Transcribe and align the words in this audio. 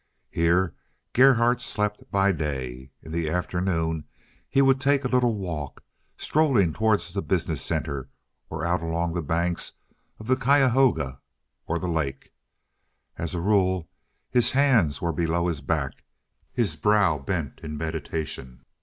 Here 0.31 0.73
Gerhardt 1.13 1.61
slept 1.61 2.03
by 2.09 2.31
day. 2.31 2.89
In 3.03 3.11
the 3.11 3.29
afternoon 3.29 4.05
he 4.49 4.59
would 4.59 4.81
take 4.81 5.05
a 5.05 5.07
little 5.07 5.35
walk, 5.35 5.83
strolling 6.17 6.73
toward 6.73 7.01
the 7.01 7.21
business 7.21 7.61
center, 7.61 8.09
or 8.49 8.65
out 8.65 8.81
along 8.81 9.13
the 9.13 9.21
banks 9.21 9.73
of 10.17 10.25
the 10.25 10.35
Cuyahoga, 10.35 11.21
or 11.67 11.77
the 11.77 11.87
lake. 11.87 12.33
As 13.15 13.35
a 13.35 13.39
rule 13.41 13.87
his 14.31 14.49
hands 14.49 15.03
were 15.03 15.13
below 15.13 15.45
his 15.45 15.61
back, 15.61 16.03
his 16.51 16.75
brow 16.75 17.19
bent 17.19 17.59
in 17.61 17.77
meditation. 17.77 18.65